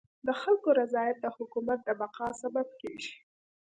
[0.27, 3.13] د خلکو رضایت د حکومت د بقا سبب کيږي.